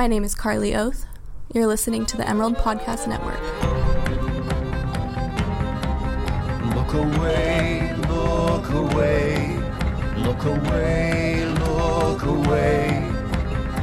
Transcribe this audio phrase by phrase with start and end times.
[0.00, 1.04] My name is Carly Oath.
[1.52, 3.38] You're listening to the Emerald Podcast Network.
[6.74, 9.58] Look away, look away,
[10.16, 13.12] look away, look away.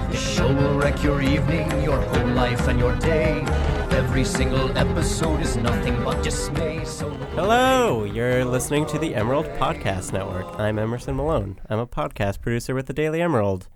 [0.10, 3.46] The show will wreck your evening, your whole life, and your day.
[3.92, 6.84] Every single episode is nothing but dismay.
[6.84, 10.48] So Hello, you're listening to the Emerald Podcast Network.
[10.60, 11.60] I'm Emerson Malone.
[11.70, 13.68] I'm a podcast producer with the Daily Emerald.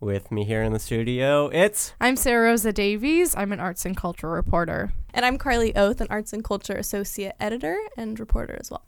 [0.00, 3.34] With me here in the studio, it's I'm Sarah Rosa Davies.
[3.34, 4.92] I'm an arts and culture reporter.
[5.12, 8.84] And I'm Carly Oath, an Arts and Culture Associate Editor and reporter as well.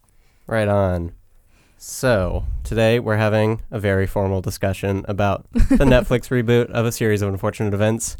[0.47, 1.13] right on.
[1.77, 7.23] So, today we're having a very formal discussion about the Netflix reboot of a series
[7.23, 8.17] of unfortunate events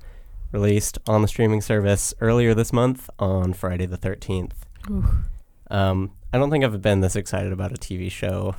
[0.51, 4.53] released on the streaming service earlier this month on Friday the 13th.
[5.71, 8.57] Um, I don't think I've been this excited about a TV show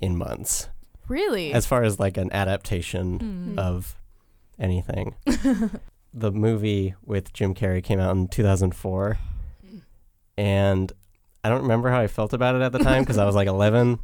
[0.00, 0.68] in months.
[1.08, 1.52] Really?
[1.52, 3.18] as far as like an adaptation
[3.54, 3.58] Hmm.
[3.58, 3.96] of
[4.58, 5.14] anything.
[6.14, 9.18] the movie with Jim Carrey came out in 2004,
[10.36, 10.92] and
[11.44, 13.48] I don't remember how I felt about it at the time because I was like
[13.58, 13.98] 11,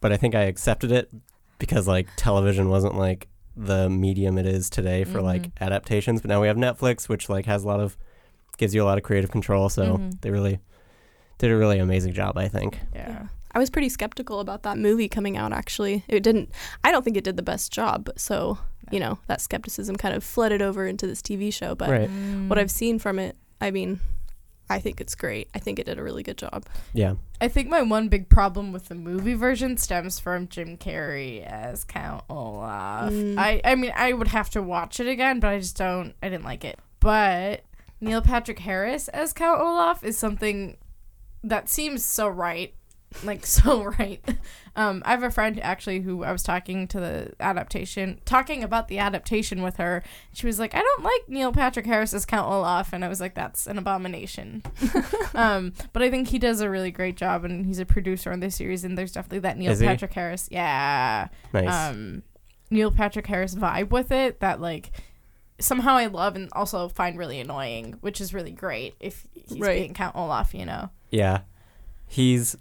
[0.00, 1.10] but I think I accepted it
[1.58, 6.20] because like television wasn't like the medium it is today for like adaptations.
[6.20, 7.96] But now we have Netflix, which like has a lot of
[8.56, 9.68] gives you a lot of creative control.
[9.68, 10.20] So Mhm.
[10.20, 10.60] they really
[11.38, 12.78] did a really amazing job, I think.
[12.94, 13.26] yeah.
[13.52, 16.04] I was pretty skeptical about that movie coming out, actually.
[16.08, 16.50] It didn't,
[16.84, 18.04] I don't think it did the best job.
[18.04, 18.58] But so,
[18.90, 21.74] you know, that skepticism kind of flooded over into this TV show.
[21.74, 22.10] But Right?
[22.48, 24.00] what I've seen from it, I mean,
[24.70, 25.48] I think it's great.
[25.54, 26.66] I think it did a really good job.
[26.92, 27.14] Yeah.
[27.40, 31.84] I think my one big problem with the movie version stems from Jim Carrey as
[31.84, 33.10] Count Olaf.
[33.12, 33.38] Mm.
[33.38, 36.28] I, I mean, I would have to watch it again, but I just don't, I
[36.28, 36.78] didn't like it.
[37.00, 37.62] But
[38.00, 40.76] Neil Patrick Harris as Count Olaf is something
[41.42, 42.74] that seems so right.
[43.24, 44.20] Like, so right.
[44.76, 48.86] Um, I have a friend actually who I was talking to the adaptation, talking about
[48.88, 50.04] the adaptation with her.
[50.32, 52.92] She was like, I don't like Neil Patrick Harris as Count Olaf.
[52.92, 54.62] And I was like, that's an abomination.
[55.34, 58.40] um, but I think he does a really great job, and he's a producer on
[58.40, 58.84] this series.
[58.84, 59.86] And there's definitely that Neil Is he?
[59.86, 61.90] Patrick Harris, yeah, Nice.
[61.92, 62.22] um,
[62.70, 64.92] Neil Patrick Harris vibe with it that like
[65.58, 69.80] somehow I love and also find really annoying, which is really great if he's Right.
[69.80, 70.90] being Count Olaf, you know.
[71.10, 71.40] Yeah.
[72.06, 72.56] He's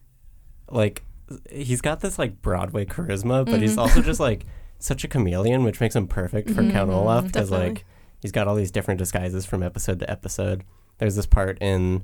[0.69, 1.03] like
[1.51, 4.45] he's got this like Broadway charisma, but he's also just like
[4.79, 7.83] such a chameleon, which makes him perfect for Count Mhm, Olaf because like
[8.21, 10.63] he's got all these different disguises from episode to episode.
[10.99, 12.03] There's this part in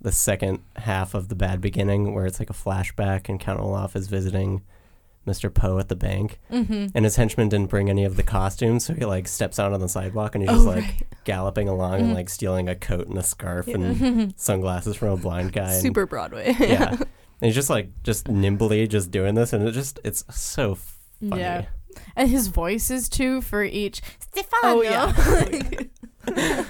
[0.00, 3.94] the second half of the bad beginning where it's like a flashback and Count Olaf
[3.96, 4.62] is visiting
[5.26, 5.52] Mr.
[5.52, 6.88] Poe at the bank Mm-hmm.
[6.94, 9.80] and his henchman didn't bring any of the costumes, so he like steps out on
[9.80, 11.02] the sidewalk and he's just Oh, like right.
[11.24, 15.52] galloping along and like stealing a coat and a scarf and sunglasses from a blind
[15.54, 15.72] guy.
[15.72, 16.54] and- Super Broadway.
[16.60, 16.96] yeah.
[17.44, 20.76] And he's just like just nimbly just doing this and it just it's so
[21.20, 21.42] funny.
[21.42, 21.66] Yeah.
[22.16, 24.62] And his voices too for each Stefano.
[24.66, 26.64] Oh, yeah.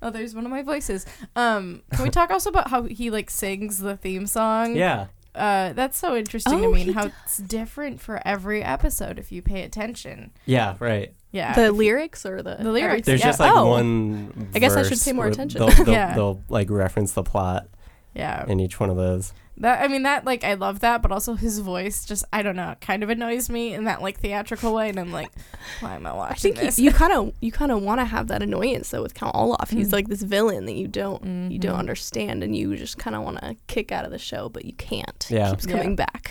[0.00, 1.04] oh, there's one of my voices.
[1.36, 4.74] Um, can we talk also about how he like sings the theme song?
[4.74, 5.08] Yeah.
[5.34, 7.12] Uh, that's so interesting to Oh, me and how does.
[7.24, 10.30] it's different for every episode if you pay attention.
[10.46, 11.12] Yeah, right.
[11.30, 11.52] Yeah.
[11.52, 13.04] the lyrics or the The lyrics.
[13.06, 13.26] There's Yeah.
[13.26, 13.66] just like Oh.
[13.68, 15.58] one I guess I should pay more attention.
[15.60, 16.14] They'll, they'll, Yeah.
[16.14, 17.68] they'll like reference the plot
[18.14, 18.46] yeah.
[18.48, 19.34] in each one of those.
[19.60, 22.54] That I mean that like I love that, but also his voice just I don't
[22.56, 25.30] know, kind of annoys me in that like theatrical way, and I'm like,
[25.80, 26.78] why am I I watching think this?
[26.78, 29.70] you kind of you kind of want to have that annoyance though with Count Olaf.
[29.70, 29.92] He's Mm.
[29.94, 31.78] like this villain that you don't you don't Mhm.
[31.80, 34.72] understand, and you just kind of want to kick out of the show, but you
[34.74, 35.26] can't.
[35.28, 35.48] Yeah.
[35.48, 35.76] It keeps Yeah.
[35.78, 36.30] coming back.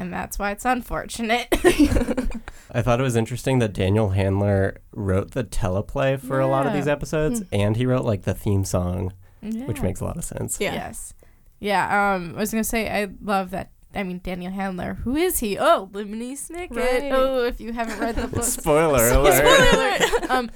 [0.00, 1.48] and that's why it's unfortunate.
[2.70, 6.72] I thought it was interesting that Daniel Handler wrote the teleplay for a lot of
[6.72, 9.12] these episodes and he wrote like the theme song,
[9.42, 10.58] which makes a lot of sense.
[10.60, 10.74] Yeah.
[10.74, 11.14] Yes.
[11.60, 12.14] Yeah.
[12.14, 12.34] Um.
[12.36, 13.72] I was gonna say I love that.
[13.98, 14.94] I mean Daniel Handler.
[15.02, 15.58] Who is he?
[15.58, 16.76] Oh, Lemony Snicket.
[16.76, 17.10] Right.
[17.12, 18.44] Oh, if you haven't read the book.
[18.44, 19.34] Spoiler alert.
[19.34, 20.30] spoiler alert.
[20.30, 20.50] um,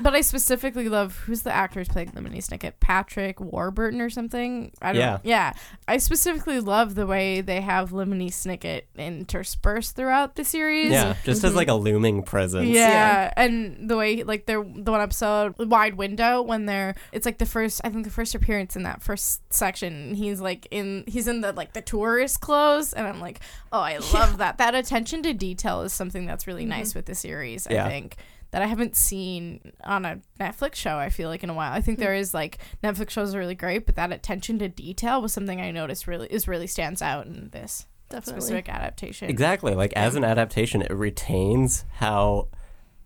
[0.00, 4.70] but I specifically love who's the actor who's playing Lemony Snicket, Patrick Warburton or something.
[4.80, 5.00] I don't.
[5.00, 5.18] Yeah.
[5.24, 5.52] yeah.
[5.88, 10.92] I specifically love the way they have Lemony Snicket interspersed throughout the series.
[10.92, 12.68] Yeah, just as like a looming presence.
[12.68, 17.38] Yeah, and the way like they're the one episode wide window when they're it's like
[17.38, 21.26] the first I think the first appearance in that first section he's like in he's
[21.26, 23.40] in the like the tourist clothes and I'm like
[23.72, 26.70] oh I love that that attention to detail is something that's really mm-hmm.
[26.70, 27.86] nice with the series Yeah.
[27.86, 28.16] I think
[28.52, 31.80] that I haven't seen on a Netflix show I feel like in a while I
[31.80, 35.32] think there is like Netflix shows are really great but that attention to detail was
[35.32, 38.40] something I noticed really is really stands out in this Definitely.
[38.40, 39.74] specific adaptation Exactly.
[39.74, 42.48] Like as an adaptation, it retains how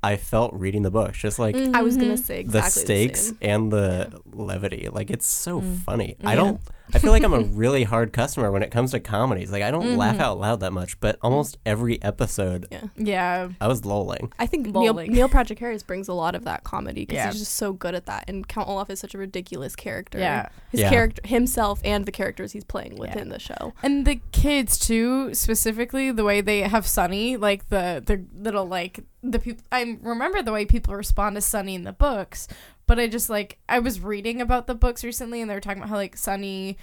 [0.02, 1.12] I felt reading the book.
[1.14, 1.74] Just like mm-hmm.
[1.74, 2.22] I was gonna mm-hmm.
[2.22, 3.38] say exactly the stakes same.
[3.40, 4.88] and the levity.
[4.90, 5.78] Like it's so Mm.
[5.78, 6.16] funny.
[6.24, 6.60] I don't
[6.92, 9.52] I feel like I'm a really hard customer when it comes to comedies.
[9.52, 12.80] Like I don't laugh out loud that much, but almost every episode Yeah.
[12.96, 13.48] Yeah.
[13.60, 14.32] I was lolling.
[14.40, 15.12] I think Neil, Bowling.
[15.12, 17.30] Neil Patrick Harris brings a lot of that comedy because Yeah.
[17.30, 18.24] he's just so good at that.
[18.28, 20.18] And Count Olaf is such a ridiculous character.
[20.18, 20.48] Yeah.
[20.70, 20.90] his Yeah.
[20.90, 23.72] character himself and the characters he's playing within the show.
[23.82, 29.00] And the kids too, specifically the way they have Sunny, like the the little like
[29.22, 29.62] the people.
[29.70, 32.48] I remember the way people respond to Sunny in the books,
[32.90, 35.78] but I just like I was reading about the books recently, and they were talking
[35.78, 36.76] about how like Sunny.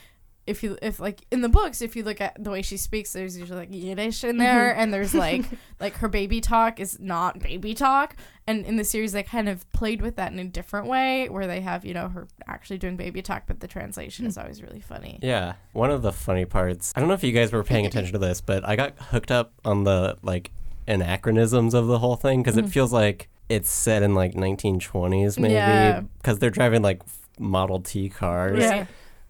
[0.45, 3.11] If you if like in the books, if you look at the way she speaks,
[3.11, 4.79] there's usually like Yiddish in there, mm-hmm.
[4.79, 5.43] and there's like
[5.81, 8.15] like her baby talk is not baby talk,
[8.47, 11.45] and in the series they kind of played with that in a different way, where
[11.45, 14.79] they have you know her actually doing baby talk, but the translation is always really
[14.79, 15.19] funny.
[15.21, 15.55] Yeah.
[15.73, 18.19] One of the funny parts, I don't know if you guys were paying attention to
[18.19, 20.51] this, but I got hooked up on the like
[20.87, 22.71] anachronisms of the whole thing because it mm-hmm.
[22.71, 26.01] feels like it's set in like 1920s maybe Yeah.
[26.17, 27.01] because they're driving like
[27.39, 28.59] Model T cars.
[28.59, 28.85] Yeah.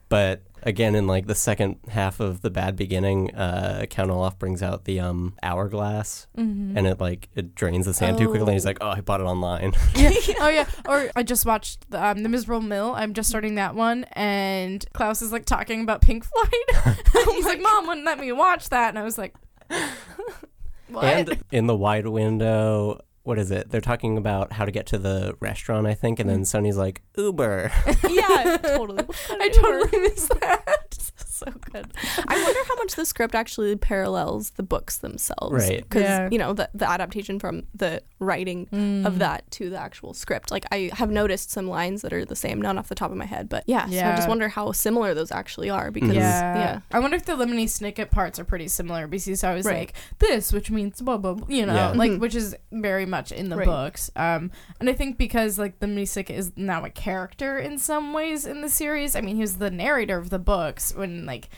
[0.09, 4.63] But again, in like the second half of the bad beginning, uh, Count Olaf brings
[4.63, 6.77] out the um hourglass, Mm-hmm.
[6.77, 8.47] and it like it drains the sand too quickly.
[8.47, 8.69] And he's Oh.
[8.69, 10.11] like, "Oh, I bought it online." yeah.
[10.39, 10.65] Oh yeah.
[10.87, 12.93] Or I just watched the, um, the Miserable Mill.
[12.95, 16.95] I'm just starting that one, and Klaus is like talking about Pink Floyd.
[17.33, 19.35] He's like, "Mom wouldn't let me watch that," and I was like,
[20.89, 23.69] "What?" and in the wide window, what is it?
[23.69, 27.01] They're talking about how to get to the restaurant, I think, and then Sunny's like,
[27.17, 27.69] "Uber."
[28.09, 29.03] yeah, totally.
[29.29, 30.97] I totally missed that.
[31.17, 31.85] so good.
[32.27, 35.51] I wonder how much the script actually parallels the books themselves.
[35.69, 35.83] Right.
[35.83, 36.29] Because, Yeah.
[36.31, 39.05] you know, the, the adaptation from the writing Mm.
[39.05, 40.49] of that to the actual script.
[40.49, 43.17] Like, I have noticed some lines that are the same, not off the top of
[43.17, 43.85] my head, but yeah.
[43.87, 46.55] So I just wonder how similar those actually are because, Yeah.
[46.57, 46.79] yeah.
[46.91, 49.77] I wonder if the Lemony Snicket parts are pretty similar because I was Right.
[49.77, 51.89] like, this, which means blah, blah, blah, you know, Yeah.
[51.91, 52.19] like, Mhm.
[52.19, 53.65] which is very much in the Right.
[53.65, 54.09] books.
[54.15, 58.13] Um, and I think because, like, the Lemony Snicket is now a character in some
[58.13, 59.15] ways in the series.
[59.15, 61.49] I mean, he was the narrator of the books when, like,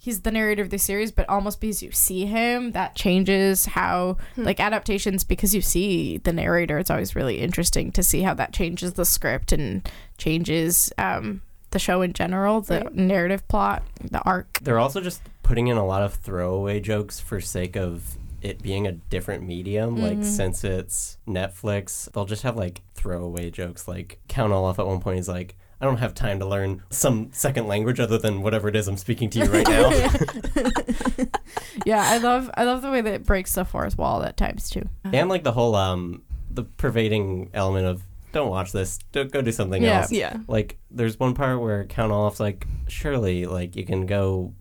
[0.00, 4.16] he's the narrator of the series, but almost because you see him, that changes how,
[4.36, 4.44] Hmm.
[4.44, 8.52] like, adaptations, because you see the narrator, it's always really interesting to see how that
[8.52, 12.94] changes the script and changes, um, the show in general, the Right.
[12.94, 14.58] narrative plot, the arc.
[14.62, 18.86] They're also just putting in a lot of throwaway jokes for sake of it being
[18.86, 19.96] a different medium.
[20.00, 20.24] Like Mhm.
[20.24, 23.88] since it's Netflix, they'll just have like throwaway jokes.
[23.88, 27.30] Like Count Olaf at one point is like, "I don't have time to learn some
[27.32, 29.90] second language other than whatever it is I'm speaking to you right now."
[31.86, 34.70] yeah, I love I love the way that it breaks the fourth wall at times
[34.70, 34.88] too.
[35.12, 38.02] and like the whole um the pervading element of
[38.32, 40.00] don't watch this, don't go do something Yeah.
[40.00, 40.12] else.
[40.12, 40.36] Yeah.
[40.48, 44.52] Like there's one part where Count Olaf's like, "Surely, like you can go."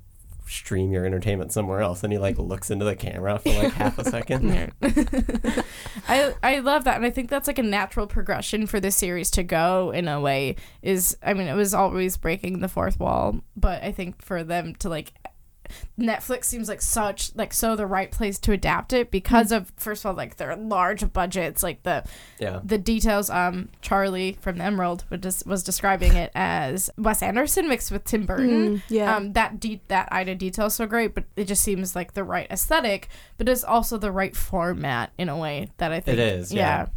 [0.48, 3.98] Stream your entertainment somewhere else and he like looks into the camera for like half
[3.98, 4.38] a second
[6.08, 9.30] I I love that, and I think that's like a natural progression for the series
[9.32, 10.56] to go in a way.
[10.82, 14.76] Is I mean, it was always breaking the fourth wall, but I think for them
[14.76, 15.14] to like.
[16.00, 20.04] Netflix seems like such like so the right place to adapt it because of first
[20.04, 22.04] of all like their large budgets like the
[22.40, 27.22] yeah the details um Charlie from the Emerald was, just, was describing it as Wes
[27.22, 29.16] Anderson mixed with Tim Burton Mm, yeah.
[29.16, 32.24] um, that de- that Ida detail is so great, but it just seems like the
[32.24, 36.54] right aesthetic, but it's also the right format in a way that I think is,
[36.54, 36.88] yeah.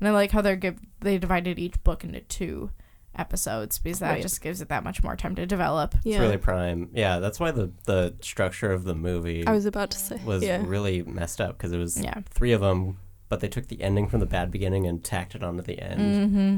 [0.00, 2.70] And I like how they're give they divided each book into two
[3.16, 4.22] episodes because that Right.
[4.22, 5.94] just gives it that much more time to develop.
[6.04, 6.14] yeah.
[6.16, 6.90] It's really prime.
[6.94, 10.20] Yeah, that's why the the structure of the movie I was about to say.
[10.24, 10.62] was yeah.
[10.64, 12.20] really messed up because it was Yeah.
[12.30, 15.42] three of them, but they took the ending from the bad beginning and tacked it
[15.42, 16.00] onto the end.
[16.00, 16.56] Mm-hmm.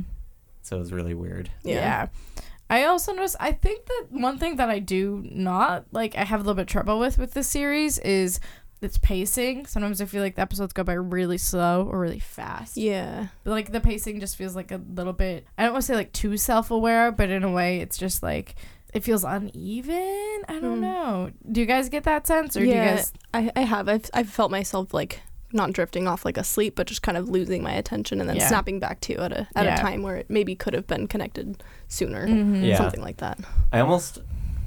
[0.62, 1.50] So it was really weird.
[1.62, 1.74] Yeah.
[1.74, 2.06] Yeah.
[2.68, 6.40] I also noticed I think that one thing that I do not like I have
[6.40, 8.40] a little bit of trouble with with this series is
[8.82, 9.66] its pacing.
[9.66, 12.76] Sometimes I feel like the episodes go by really slow or really fast.
[12.76, 13.28] Yeah.
[13.44, 15.94] But like the pacing just feels like a little bit I don't want to say
[15.94, 18.54] like too self-aware, but in a way it's just like
[18.94, 20.42] it feels uneven.
[20.48, 20.80] I don't Hmm.
[20.80, 21.30] know.
[21.50, 23.88] Do you guys get that sense or do you guys I, I have.
[23.88, 25.20] I've, I've felt myself like
[25.52, 28.48] not drifting off like asleep, but just kind of losing my attention and then Yeah.
[28.48, 29.76] snapping back to at a at Yeah.
[29.76, 32.64] a time where it maybe could have been connected sooner, Mm-hmm.
[32.64, 32.76] Yeah.
[32.78, 33.38] something like that.
[33.72, 34.18] I almost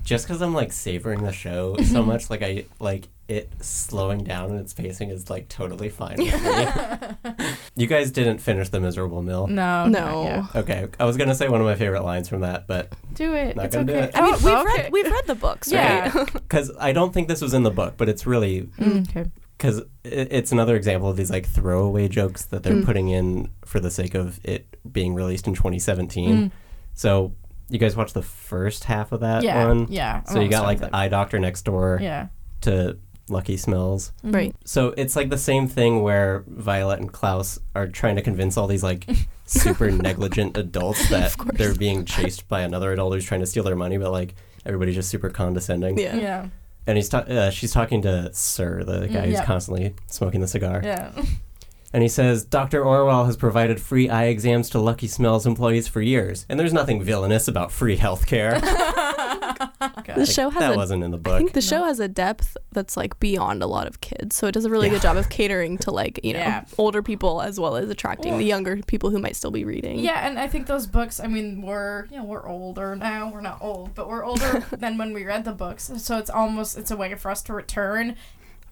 [0.09, 4.49] just because I'm like savoring the show so much, like I like it slowing down
[4.49, 7.45] and its pacing is like totally fine with me.
[7.75, 9.45] you guys didn't finish the miserable mill.
[9.45, 9.85] No.
[9.85, 10.47] No.
[10.55, 13.55] Okay, I was gonna say one of my favorite lines from that, but Do it.
[13.55, 14.05] Not it's gonna do okay.
[14.05, 14.11] it.
[14.15, 14.81] I mean, Oh, we've okay.
[14.83, 16.11] read we've read the books, Yeah.
[16.17, 16.33] right?
[16.33, 19.29] because I don't think this was in the book, but it's really Mm, okay.
[19.59, 22.85] because it's another example of these like throwaway jokes that they're Mm.
[22.85, 26.29] putting in for the sake of it being released in 2017.
[26.35, 26.51] Mm.
[26.95, 27.33] So
[27.69, 29.65] you guys watched the first half of that Yeah.
[29.67, 29.87] one.
[29.89, 30.23] Yeah.
[30.23, 31.99] So you I'm got like the eye doctor next door.
[32.01, 32.27] Yeah.
[32.61, 32.97] to
[33.29, 34.11] Lucky Smells.
[34.25, 34.33] Mhm.
[34.35, 34.55] Right.
[34.65, 38.65] So it's like the same thing where Violet and Klaus are trying to convince all
[38.67, 39.07] these like
[39.45, 43.75] super negligent adults that they're being chased by another adult who's trying to steal their
[43.75, 44.33] money, but like
[44.65, 45.97] everybody's just super condescending.
[45.99, 46.15] Yeah.
[46.15, 46.47] Yeah.
[46.87, 49.45] And he's ta- uh, she's talking to Sir, the guy who's yeah.
[49.45, 50.81] constantly smoking the cigar.
[50.83, 51.11] Yeah.
[51.91, 52.83] And he says, Dr.
[52.83, 57.01] Orwell has provided free eye exams to Lucky Smells employees for years, and there's nothing
[57.01, 58.61] villainous about free health care.
[60.15, 62.57] The show has that a wasn't in the I think the show has a depth
[62.71, 64.35] that's like beyond a lot of kids.
[64.35, 64.93] So it does a really Yeah.
[64.93, 66.65] good job of catering to like, you know, Yeah.
[66.77, 69.99] older people as well as attracting the younger people who might still be reading.
[69.99, 71.19] Yeah, and I think those books.
[71.19, 73.29] I mean, we're you know we're older now.
[73.31, 75.91] We're not old, but we're older than when we read the books.
[75.97, 78.15] So it's almost it's a way for us to return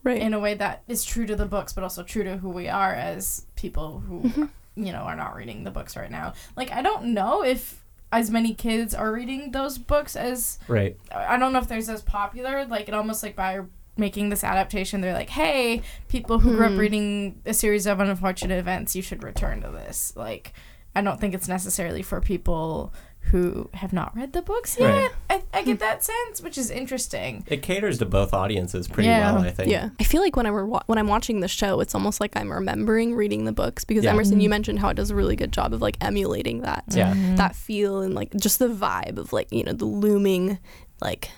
[0.08, 0.22] Right.
[0.22, 2.68] in a way that is true to the books, but also true to who we
[2.70, 4.46] are as people who Mm-hmm.
[4.86, 6.34] you know are not reading the books right now.
[6.56, 10.96] Like I don't know if as many kids are reading those books as right.
[11.14, 12.66] I don't know if there's as popular.
[12.66, 13.62] Like it almost like by
[13.98, 16.74] making this adaptation, they're like, hey, people who grew Hmm.
[16.76, 20.14] up reading a series of unfortunate events, you should return to this.
[20.16, 20.54] Like
[20.96, 22.94] I don't think it's necessarily for people
[23.32, 24.88] who have not read the books yet.
[24.90, 25.12] Right.
[25.30, 27.44] I, I get that sense, which is interesting.
[27.48, 29.34] It caters to both audiences pretty Yeah.
[29.34, 29.70] well, I think.
[29.70, 32.20] Yeah, I feel like when I were wa- when I'm watching the show, it's almost
[32.22, 34.12] like I'm remembering reading the books because Yeah.
[34.12, 34.42] Emerson, mm-hmm.
[34.42, 37.14] you mentioned how it does a really good job of like emulating that Yeah.
[37.14, 37.36] Mm-hmm.
[37.36, 40.58] that feel and like just the vibe of like you know the looming
[41.02, 41.30] like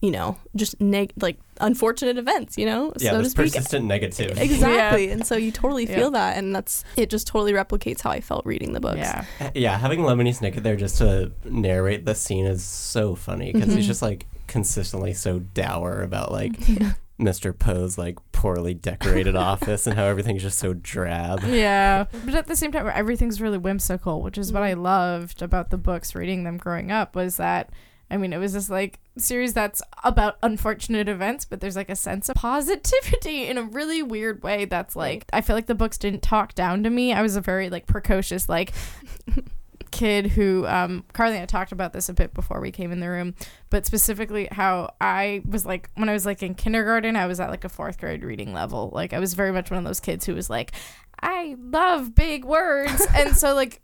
[0.00, 3.86] you know just neg- like unfortunate events you know Yeah, so to this speak persistent
[3.86, 4.38] negativity.
[4.40, 5.96] exactly and so you totally Yeah.
[5.96, 9.24] feel that and that's it just totally replicates how I felt reading the books Yeah.
[9.40, 13.68] Uh, yeah, having Lemony Snicket there just to narrate the scene is so funny because
[13.68, 13.88] he's mm-hmm.
[13.88, 16.52] just like consistently so dour about like
[17.20, 17.56] Mr.
[17.56, 21.42] Poe's like poorly decorated office and how everything's just so drab.
[21.44, 22.06] Yeah.
[22.24, 24.82] But at the same time, everything's really whimsical, which is what I mm-hmm.
[24.82, 27.70] loved about the books, reading them growing up, was that.
[28.10, 31.96] I mean, it was this like series that's about unfortunate events, but there's like a
[31.96, 34.64] sense of positivity in a really weird way.
[34.64, 37.12] That's like, I feel like the books didn't talk down to me.
[37.12, 38.72] I was a very like precocious, like,
[39.90, 43.00] kid who um Carly and I talked about this a bit before we came in
[43.00, 43.34] the room,
[43.70, 47.50] but specifically how I was like when I was like in kindergarten, I was at
[47.50, 48.90] like a fourth grade reading level.
[48.92, 50.72] Like I was very much one of those kids who was like,
[51.20, 53.04] I love big words.
[53.14, 53.82] and so like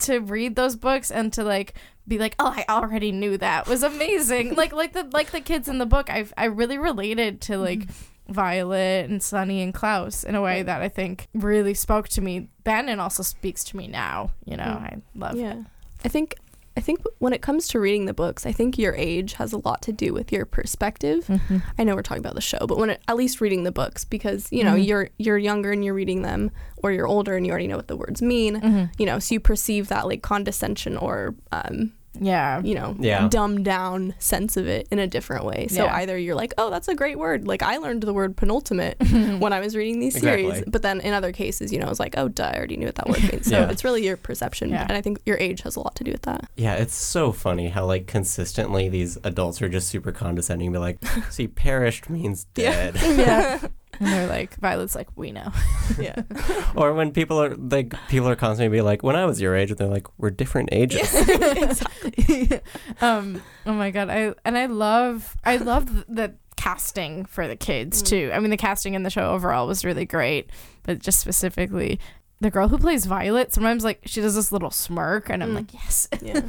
[0.00, 1.74] to read those books and to like
[2.06, 4.54] be like, oh, I already knew that was amazing.
[4.56, 7.80] like like the like the kids in the book, I I really related to like
[7.80, 8.32] mm-hmm.
[8.32, 12.48] Violet and Sunny and Klaus in a way that I think really spoke to me
[12.64, 14.32] then and also speaks to me now.
[14.44, 15.62] You know, I love yeah
[16.04, 16.36] I think
[16.76, 19.58] I think when it comes to reading the books I think your age has a
[19.58, 21.58] lot to do with your perspective Mm-hmm.
[21.78, 24.04] I know we're talking about the show, but when it, at least reading the books
[24.04, 24.86] because you know Mhm.
[24.86, 27.88] you're you're younger and you're reading them, or you're older and you already know what
[27.88, 28.60] the words mean.
[28.60, 28.84] Mm-hmm.
[28.98, 32.60] You know, so you perceive that like condescension or um, Yeah.
[32.62, 33.28] you know Yeah.
[33.28, 35.66] dumbed down sense of it in a different way.
[35.68, 35.94] So Yeah.
[35.96, 37.46] either you're like, oh, that's a great word.
[37.46, 38.96] Like I learned the word penultimate
[39.40, 40.70] when I was reading these series, Exactly.
[40.70, 42.94] but then in other cases, you know, it's like, oh, duh, I already knew what
[42.96, 43.46] that word means.
[43.50, 43.70] So Yeah.
[43.70, 44.82] it's really your perception, Yeah.
[44.88, 46.48] and I think your age has a lot to do with that.
[46.56, 50.98] Yeah, it's so funny how like consistently these adults are just super condescending, be like,
[51.30, 52.90] "See, perished means Yeah.
[52.90, 53.58] dead." yeah.
[54.00, 55.50] And they're like, Violet's like, we know.
[55.98, 56.22] Yeah,
[56.76, 59.70] or when people are like, people are constantly be like, "When I was your age,"
[59.70, 62.60] and they're like, "We're different ages." exactly.
[63.02, 68.00] um oh my god i and i love i love the casting for the kids
[68.02, 70.50] too i mean the casting in the show overall was really great
[70.84, 71.98] but just specifically
[72.40, 75.54] the girl who plays violet sometimes like she does this little smirk and i'm Mm.
[75.56, 76.40] like yes Yeah.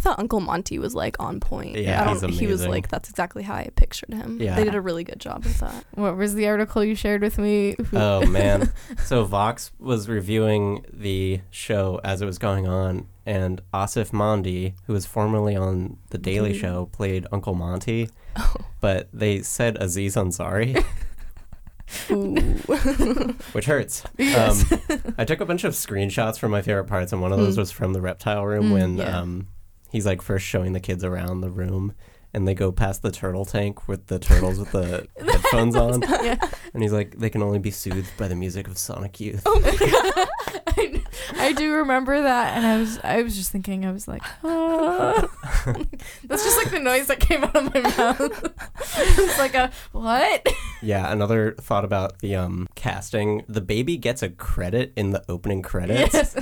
[0.00, 1.76] I thought Uncle Monty was like on point.
[1.76, 2.70] Yeah, I don't, he was amazing.
[2.70, 4.40] like that's exactly how I pictured him.
[4.40, 4.56] Yeah.
[4.56, 5.84] They did a really good job with that.
[5.94, 8.72] what was the article you shared with me oh man!
[9.04, 14.94] So Vox was reviewing the show as it was going on, and Aasif Mandvi, who
[14.94, 16.60] was formerly on The Daily Mhm.
[16.60, 18.54] Show, played Uncle Monty, Oh.
[18.80, 20.82] but they said Aziz Ansari,
[22.10, 23.34] Ooh.
[23.52, 24.04] which hurts.
[24.16, 24.72] Yes.
[24.90, 27.56] Um, I took a bunch of screenshots from my favorite parts, and one of those
[27.56, 27.58] Mm.
[27.58, 29.18] was from the reptile room Mm, when yeah.
[29.20, 29.48] um,
[29.90, 31.94] he's like first showing the kids around the room,
[32.32, 36.36] and they go past the turtle tank with the turtles with the headphones on, yeah.
[36.72, 39.42] and he's like, they can only be soothed by the music of Sonic Youth.
[39.46, 40.28] oh my god.
[40.76, 41.02] I,
[41.34, 45.28] I do remember that and i was i was just thinking i was like ah.
[46.24, 48.52] that's just like the noise that came out of my mouth
[48.96, 50.46] it's like a what
[50.82, 53.44] Yeah, another thought about the um casting.
[53.48, 56.36] The baby gets a credit in the opening credits, yes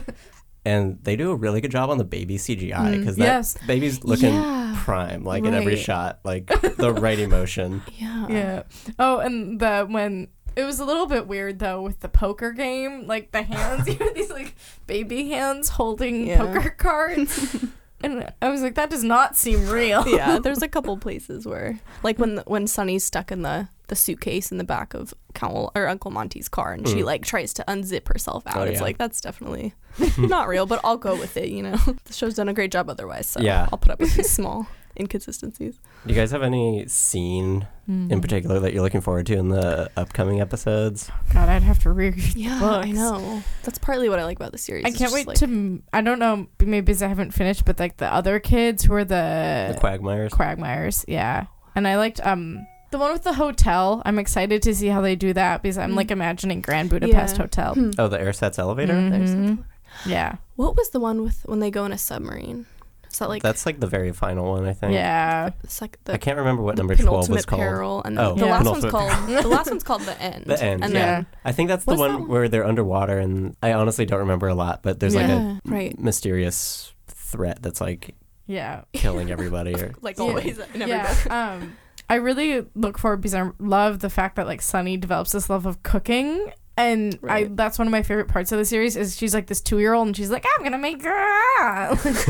[0.68, 3.56] and they do a really good job on the baby CGI Mm, because that yes.
[3.66, 4.74] baby's looking Yeah.
[4.84, 6.46] prime, like in every shot, like
[6.76, 7.82] the right emotion.
[7.98, 8.26] Yeah.
[8.28, 8.62] Yeah.
[8.98, 13.06] Oh, and the when it was a little bit weird though with the poker game,
[13.06, 14.54] like the hands, you had these like
[14.86, 16.38] baby hands holding Yeah.
[16.38, 17.32] poker cards,
[18.02, 20.06] and I was like, that does not seem real.
[20.14, 24.52] yeah, there's a couple places where, like when when Sunny's stuck in the the suitcase
[24.52, 27.04] in the back of Count or Uncle Monty's car, and she Mm.
[27.04, 28.58] like tries to unzip herself out.
[28.58, 29.72] Oh, it's like that's definitely
[30.18, 31.48] not real, but I'll go with it.
[31.48, 33.66] You know, the show's done a great job otherwise, so Yeah.
[33.72, 34.66] I'll put up with these small
[34.98, 35.78] inconsistencies.
[36.06, 38.10] Do you guys have any scene Mm.
[38.12, 41.10] in particular that you're looking forward to in the upcoming episodes?
[41.32, 42.16] God, I'd have to read.
[42.36, 42.86] Yeah, books.
[42.86, 43.42] I know.
[43.62, 44.84] That's partly what I like about the series.
[44.84, 45.44] I can't wait like- to.
[45.46, 46.46] m- I don't know.
[46.60, 50.32] Maybe because I haven't finished, but like the other kids who are the, the Quagmires.
[50.32, 51.46] Quagmires, yeah.
[51.74, 54.02] And I liked um the one with the hotel.
[54.04, 55.96] I'm excited to see how they do that because I'm Mm.
[55.96, 57.42] like imagining Grand Budapest Yeah.
[57.42, 57.74] Hotel.
[57.74, 57.90] Hmm.
[57.98, 58.94] oh, the Ersatz elevator.
[59.10, 59.64] There's Mhm.
[60.06, 62.66] Yeah, What was the one with when they go in a submarine?
[63.10, 64.92] Is that like That's like the very final one, I think.
[64.92, 65.50] yeah.
[65.64, 67.60] it's like the, I can't remember what the number twelve penultimate was called.
[67.60, 68.52] peril, and Oh, the Yeah.
[68.52, 70.44] last one's called the last one's called the end.
[70.46, 70.98] The end, And yeah.
[71.16, 74.48] then I think that's the one, that where they're underwater, and I honestly don't remember
[74.48, 74.82] a lot.
[74.82, 78.14] But there's like a right, mysterious threat that's like
[78.46, 78.82] Yeah.
[78.92, 79.74] killing everybody.
[79.80, 81.14] Or like always in yeah.
[81.30, 81.76] um,
[82.10, 85.66] I really look forward because I love the fact that like Sunny develops this love
[85.66, 86.52] of cooking.
[86.78, 89.60] And I that's one of my favorite parts of the series is she's like this
[89.60, 91.04] two year old and she's like, I'm gonna make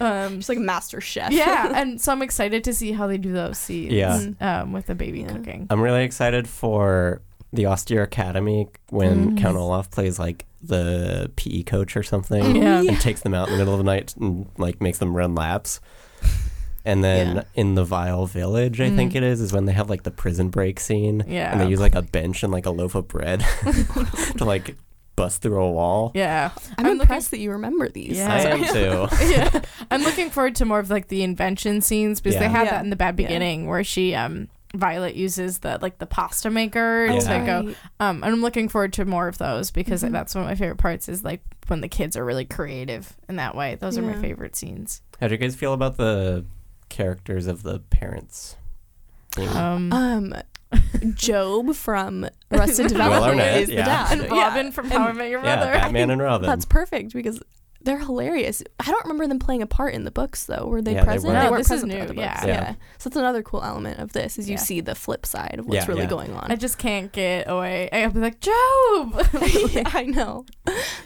[0.00, 1.32] um She's like a master chef.
[1.32, 3.92] yeah, and so I'm excited to see how they do those scenes.
[3.92, 4.18] Yeah.
[4.18, 4.42] Mm.
[4.42, 5.32] Um, with the baby Yeah.
[5.32, 5.66] cooking.
[5.70, 9.38] I'm really excited for the Austere Academy when Mm.
[9.38, 12.80] Count Olaf plays like the PE coach or something, Oh, Yeah.
[12.82, 15.34] and takes them out in the middle of the night and like makes them run
[15.34, 15.80] laps.
[16.84, 17.42] And then Yeah.
[17.54, 19.16] in the Vile Village, I think Mm.
[19.16, 21.52] it is, is when they have like the prison break scene, Yeah.
[21.52, 23.44] and they use like a bench and like a loaf of bread
[24.38, 24.76] to like
[25.14, 26.10] bust through a wall.
[26.14, 26.50] Yeah.
[26.78, 28.16] I'm, I'm impressed that you remember these.
[28.16, 28.32] Yeah.
[28.32, 29.08] I am too.
[29.30, 29.60] yeah.
[29.90, 32.50] I'm looking forward to more of like the invention scenes because they Yeah.
[32.50, 32.70] had Yeah.
[32.72, 33.26] that in the bad Yeah.
[33.28, 37.18] beginning where she um Violet uses the like the pasta maker Yeah.
[37.20, 40.12] to go um and I'm looking forward to more of those because Mhm.
[40.12, 43.36] that's one of my favorite parts is like when the kids are really creative in
[43.36, 43.76] that way.
[43.78, 45.02] Those are my favorite scenes.
[45.20, 46.46] How do you guys feel about the
[46.92, 48.56] characters of the parents?
[49.38, 50.34] Um Um,
[51.26, 53.84] Gob from Arrested Will Development Arnett, is the yeah.
[53.84, 54.12] dad.
[54.20, 54.70] and Robin Yeah.
[54.72, 55.66] from And How I Met Your Mother.
[55.72, 56.46] Yeah, Batman and Robin.
[56.48, 57.42] That's perfect because
[57.82, 58.62] they're hilarious.
[58.78, 60.66] I don't remember them playing a part in the books though.
[60.66, 61.32] Were they Yeah, they present?
[61.34, 61.44] weren't.
[61.44, 62.34] No, weren't this is present new, throughout the yeah.
[62.34, 62.46] books.
[62.46, 62.74] Yeah.
[62.98, 64.60] So that's another cool element of this is you Yeah.
[64.60, 66.08] see the flip side of what's Yeah, really yeah.
[66.08, 66.50] going on.
[66.52, 67.88] I just can't get away.
[67.92, 69.26] I'll be like, Gob.
[69.72, 70.46] yeah, I know.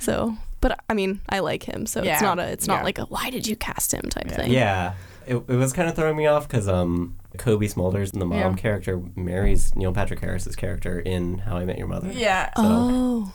[0.01, 2.15] So, but I mean, I like him, so Yeah.
[2.15, 2.85] it's not a it's not Yeah.
[2.85, 4.37] like a why did you cast him type Yeah.
[4.37, 4.53] thing.
[4.53, 4.93] Yeah,
[5.27, 8.53] it, it was kind of throwing me off because um, Cobie Smulders, the mom Yeah.
[8.55, 12.11] character, marries Neil Patrick Harris's character in How I Met Your Mother.
[12.13, 12.47] yeah.
[12.57, 13.33] So- Oh.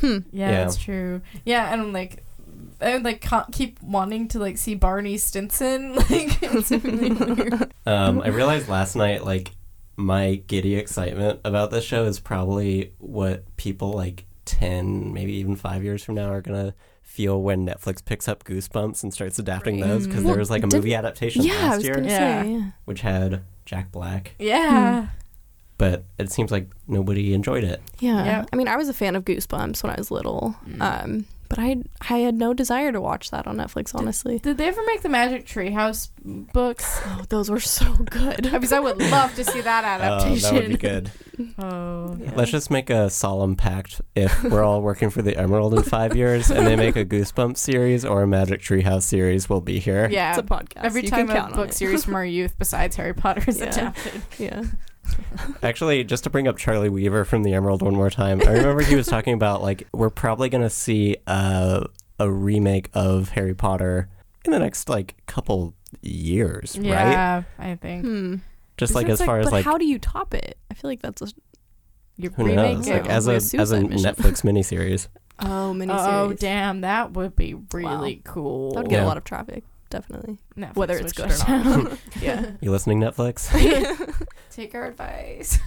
[0.00, 0.18] Hmm.
[0.32, 0.64] Yeah, Yeah.
[0.64, 1.20] that's true.
[1.44, 2.24] Yeah, and I'm like,
[2.80, 5.94] I like can't keep wanting to like see Barney Stinson.
[6.10, 7.72] Like, it's really weird.
[7.86, 9.52] Um, I realized last night, like,
[9.96, 15.84] my giddy excitement about this show is probably what people like 10, maybe even five
[15.84, 16.74] years from now are going to
[17.14, 19.86] feel when Netflix picks up Goosebumps and starts adapting Right.
[19.88, 22.42] those because Well, there was like a didn't- movie adaptation Yeah, last year, Yeah.
[22.42, 22.50] say.
[22.50, 22.70] Yeah.
[22.86, 25.06] which had Jack Black, Yeah.
[25.78, 27.80] but it seems like nobody enjoyed it.
[28.00, 28.24] Yeah.
[28.24, 28.44] Yeah.
[28.52, 30.56] I mean, I was a fan of Goosebumps when I was little.
[30.68, 30.80] Mm.
[31.04, 31.24] Um,
[31.54, 31.76] but I
[32.08, 34.38] I had no desire to watch that on Netflix, honestly.
[34.38, 36.08] Did they ever make the Magic Treehouse
[36.52, 37.00] books?
[37.16, 38.42] Oh, those were so good.
[38.42, 40.54] Because I would love to see that Oh, adaptation.
[40.54, 41.10] that would be good.
[41.58, 42.16] Oh.
[42.20, 42.30] Yeah.
[42.36, 46.14] Let's just make a solemn pact if we're all working for the Emerald in five
[46.16, 50.08] years and they make a Goosebumps series or a Magic Treehouse series, we'll be here.
[50.08, 50.30] Yeah.
[50.30, 50.84] It's a podcast.
[50.84, 53.58] Every You time can a count book series from our youth besides Harry Potter is
[53.60, 53.66] Yeah.
[53.66, 54.22] adapted.
[54.38, 54.62] Yeah.
[55.62, 58.82] Actually, just to bring up Charlie Weaver from the Emerald one more time, I remember
[58.82, 61.86] he was talking about like we're probably gonna see a
[62.18, 64.08] a remake of Harry Potter
[64.44, 66.86] in the next like couple years, right?
[66.86, 68.04] Yeah, I think.
[68.04, 68.36] Hmm.
[68.76, 70.58] Just like It's as far as like how do you top it?
[70.70, 71.28] I feel like that's a
[72.16, 72.92] You who remake knows, it.
[73.02, 74.14] like as a a as a mission.
[74.14, 75.08] Netflix miniseries.
[75.40, 76.08] oh miniseries.
[76.12, 76.80] Oh, damn.
[76.82, 78.72] That would be really cool.
[78.72, 79.04] That would get Yeah.
[79.04, 80.38] a lot of traffic, definitely.
[80.56, 81.98] Netflix Whether it's would good or not.
[82.20, 82.50] yeah.
[82.60, 83.48] You listening, Netflix?
[84.50, 85.58] Take our advice.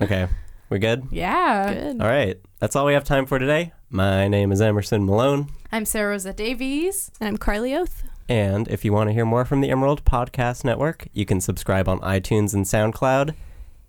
[0.00, 0.28] okay,
[0.70, 1.06] We're good?
[1.10, 1.72] Yeah.
[1.74, 2.00] Good.
[2.00, 3.72] All right, that's all we have time for today.
[3.90, 5.48] My name is Emerson Malone.
[5.70, 7.10] I'm Sarah Rosa Davies.
[7.20, 8.02] And I'm Carly Oath.
[8.28, 11.88] And if you want to hear more from the Emerald Podcast Network, you can subscribe
[11.88, 13.34] on iTunes and SoundCloud.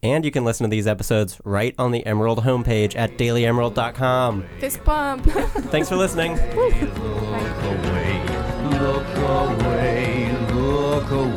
[0.03, 4.45] And you can listen to these episodes right on the Emerald homepage at dailyemerald.com.
[4.59, 5.25] Fist bump.
[5.71, 6.37] Thanks for listening.
[8.79, 9.66] Look
[11.09, 11.36] Cool.